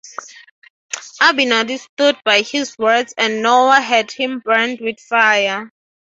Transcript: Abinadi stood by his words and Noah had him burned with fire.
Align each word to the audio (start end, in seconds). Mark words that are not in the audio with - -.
Abinadi 1.21 1.77
stood 1.79 2.17
by 2.25 2.41
his 2.41 2.75
words 2.79 3.13
and 3.19 3.43
Noah 3.43 3.79
had 3.79 4.09
him 4.09 4.39
burned 4.43 4.79
with 4.81 4.99
fire. 4.99 5.69